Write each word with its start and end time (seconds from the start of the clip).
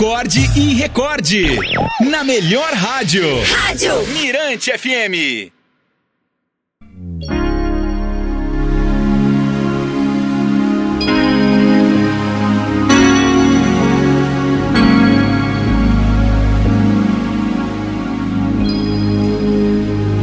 acorde 0.00 0.50
e 0.56 0.72
recorde. 0.72 1.58
Na 2.10 2.24
melhor 2.24 2.72
rádio. 2.72 3.22
Rádio 3.42 3.92
Mirante 4.14 4.72
FM. 4.72 5.52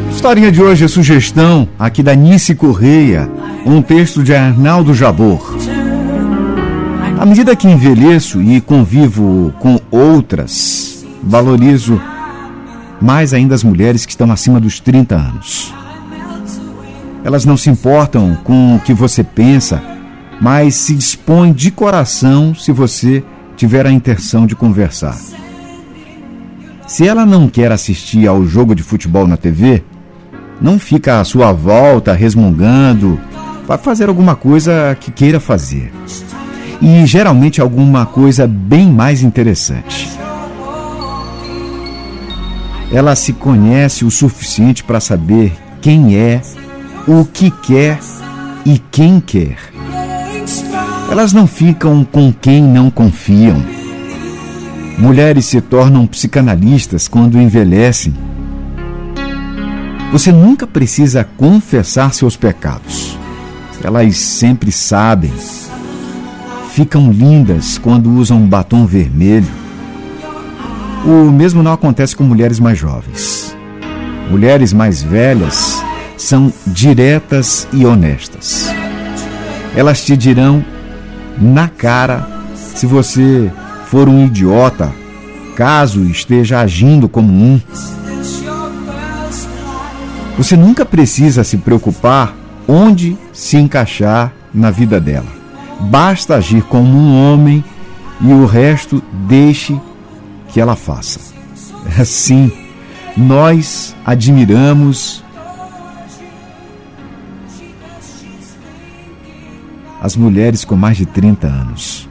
Historinha 0.09 0.51
de 0.51 0.59
hoje 0.59 0.85
é 0.85 0.87
sugestão 0.87 1.69
aqui 1.77 2.01
da 2.01 2.15
Nice 2.15 2.55
Correia, 2.55 3.29
um 3.63 3.83
texto 3.83 4.23
de 4.23 4.33
Arnaldo 4.33 4.95
Jabor. 4.95 5.55
À 7.17 7.25
medida 7.25 7.55
que 7.55 7.67
envelheço 7.67 8.39
e 8.41 8.61
convivo 8.61 9.51
com 9.59 9.79
outras, 9.89 11.03
valorizo 11.23 11.99
mais 13.01 13.33
ainda 13.33 13.55
as 13.55 13.63
mulheres 13.63 14.05
que 14.05 14.11
estão 14.11 14.31
acima 14.31 14.59
dos 14.59 14.79
30 14.79 15.15
anos. 15.15 15.73
Elas 17.23 17.43
não 17.43 17.57
se 17.57 17.71
importam 17.71 18.37
com 18.43 18.75
o 18.75 18.79
que 18.79 18.93
você 18.93 19.23
pensa, 19.23 19.81
mas 20.39 20.75
se 20.75 20.93
dispõem 20.93 21.53
de 21.53 21.71
coração 21.71 22.53
se 22.53 22.71
você 22.71 23.23
tiver 23.55 23.87
a 23.87 23.91
intenção 23.91 24.45
de 24.45 24.55
conversar. 24.55 25.17
Se 26.85 27.07
ela 27.07 27.25
não 27.25 27.49
quer 27.49 27.71
assistir 27.71 28.27
ao 28.27 28.45
jogo 28.45 28.75
de 28.75 28.83
futebol 28.83 29.27
na 29.27 29.37
TV, 29.37 29.83
não 30.61 30.77
fica 30.77 31.19
à 31.19 31.23
sua 31.23 31.51
volta 31.51 32.13
resmungando. 32.13 33.19
Vai 33.67 33.77
fazer 33.79 34.07
alguma 34.07 34.35
coisa 34.35 34.95
que 34.99 35.11
queira 35.11 35.39
fazer. 35.39 35.91
E 36.81 37.05
geralmente 37.05 37.59
alguma 37.59 38.05
coisa 38.05 38.47
bem 38.47 38.91
mais 38.91 39.21
interessante. 39.21 40.09
Ela 42.91 43.15
se 43.15 43.33
conhece 43.33 44.05
o 44.05 44.11
suficiente 44.11 44.83
para 44.83 44.99
saber 44.99 45.53
quem 45.81 46.15
é, 46.15 46.41
o 47.07 47.25
que 47.25 47.51
quer 47.51 47.99
e 48.65 48.79
quem 48.91 49.19
quer. 49.19 49.57
Elas 51.11 51.33
não 51.33 51.47
ficam 51.47 52.03
com 52.05 52.31
quem 52.31 52.61
não 52.61 52.89
confiam. 52.89 53.61
Mulheres 54.97 55.45
se 55.45 55.61
tornam 55.61 56.07
psicanalistas 56.07 57.07
quando 57.07 57.39
envelhecem 57.39 58.13
você 60.11 60.31
nunca 60.31 60.65
precisa 60.65 61.27
confessar 61.35 62.13
seus 62.13 62.37
pecados. 62.37 63.17
Elas 63.83 64.17
sempre 64.17 64.71
sabem. 64.71 65.33
Ficam 66.77 67.11
lindas 67.11 67.79
quando 67.79 68.11
usam 68.11 68.37
um 68.37 68.47
batom 68.47 68.85
vermelho. 68.85 69.47
O 71.03 71.31
mesmo 71.31 71.63
não 71.63 71.73
acontece 71.73 72.15
com 72.15 72.23
mulheres 72.23 72.59
mais 72.59 72.77
jovens. 72.77 73.57
Mulheres 74.29 74.73
mais 74.73 75.01
velhas 75.01 75.83
são 76.15 76.53
diretas 76.67 77.67
e 77.73 77.83
honestas. 77.83 78.67
Elas 79.75 80.05
te 80.05 80.15
dirão 80.15 80.63
na 81.41 81.67
cara 81.67 82.27
se 82.55 82.85
você 82.85 83.51
for 83.87 84.07
um 84.07 84.27
idiota, 84.27 84.93
caso 85.55 86.03
esteja 86.03 86.59
agindo 86.59 87.09
como 87.09 87.33
um. 87.33 87.59
Você 90.37 90.55
nunca 90.55 90.85
precisa 90.85 91.43
se 91.43 91.57
preocupar 91.57 92.35
onde 92.67 93.17
se 93.33 93.57
encaixar 93.57 94.31
na 94.53 94.69
vida 94.69 94.99
dela. 94.99 95.36
Basta 95.79 96.35
agir 96.35 96.63
como 96.63 96.97
um 96.97 97.33
homem 97.33 97.63
e 98.21 98.31
o 98.31 98.45
resto 98.45 99.01
deixe 99.27 99.79
que 100.49 100.59
ela 100.59 100.75
faça. 100.75 101.19
Assim, 101.99 102.51
nós 103.15 103.95
admiramos 104.05 105.23
as 110.01 110.15
mulheres 110.15 110.65
com 110.65 110.75
mais 110.75 110.97
de 110.97 111.05
30 111.05 111.47
anos. 111.47 112.09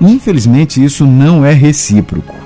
Infelizmente, 0.00 0.82
isso 0.82 1.06
não 1.06 1.44
é 1.44 1.52
recíproco 1.52 2.44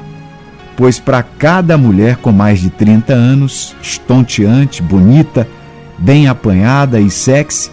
pois 0.78 1.00
para 1.00 1.24
cada 1.24 1.76
mulher 1.76 2.18
com 2.18 2.30
mais 2.30 2.60
de 2.60 2.70
30 2.70 3.12
anos, 3.12 3.74
estonteante, 3.82 4.80
bonita, 4.80 5.46
bem 5.98 6.28
apanhada 6.28 7.00
e 7.00 7.10
sexy, 7.10 7.68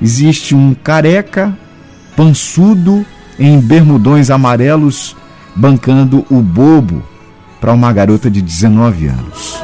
existe 0.00 0.54
um 0.54 0.72
careca, 0.72 1.54
pançudo, 2.16 3.04
em 3.38 3.60
bermudões 3.60 4.30
amarelos, 4.30 5.14
bancando 5.54 6.26
o 6.30 6.40
bobo 6.40 7.02
para 7.60 7.72
uma 7.72 7.92
garota 7.92 8.30
de 8.30 8.40
19 8.40 9.08
anos. 9.08 9.62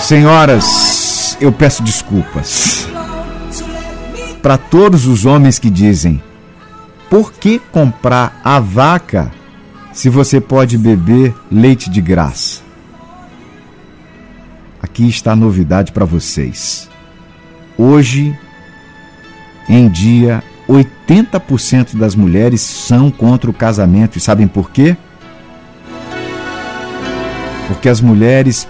Senhoras, 0.00 1.36
eu 1.40 1.52
peço 1.52 1.82
desculpas 1.82 2.88
para 4.42 4.56
todos 4.56 5.06
os 5.06 5.26
homens 5.26 5.58
que 5.58 5.68
dizem: 5.68 6.22
por 7.10 7.32
que 7.32 7.58
comprar 7.58 8.40
a 8.42 8.58
vaca 8.58 9.30
se 9.92 10.08
você 10.08 10.40
pode 10.40 10.78
beber 10.78 11.34
leite 11.50 11.90
de 11.90 12.00
graça. 12.00 12.60
Aqui 14.80 15.08
está 15.08 15.32
a 15.32 15.36
novidade 15.36 15.90
para 15.90 16.04
vocês. 16.04 16.88
Hoje 17.76 18.38
em 19.68 19.88
dia, 19.88 20.42
80% 20.68 21.96
das 21.96 22.14
mulheres 22.14 22.60
são 22.60 23.10
contra 23.10 23.50
o 23.50 23.54
casamento. 23.54 24.16
E 24.16 24.20
sabem 24.20 24.46
por 24.46 24.70
quê? 24.70 24.96
Porque 27.66 27.88
as 27.88 28.00
mulheres 28.00 28.66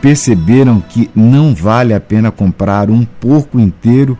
perceberam 0.00 0.80
que 0.80 1.08
não 1.14 1.54
vale 1.54 1.94
a 1.94 2.00
pena 2.00 2.30
comprar 2.30 2.90
um 2.90 3.04
porco 3.04 3.60
inteiro 3.60 4.18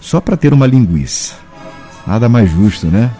só 0.00 0.20
para 0.20 0.36
ter 0.36 0.54
uma 0.54 0.66
linguiça. 0.66 1.34
Nada 2.06 2.28
mais 2.28 2.50
justo, 2.50 2.86
né? 2.86 3.10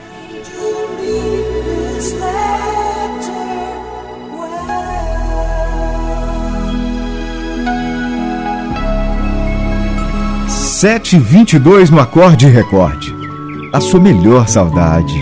Sete 10.81 11.19
vinte 11.19 11.55
e 11.55 11.59
dois 11.59 11.91
no 11.91 11.99
acorde 11.99 12.47
recorde. 12.47 13.13
A 13.73 13.81
sua 13.81 13.99
melhor 13.99 14.47
saudade. 14.47 15.13